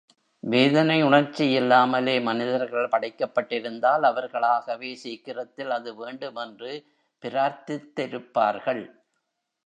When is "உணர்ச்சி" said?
1.03-1.45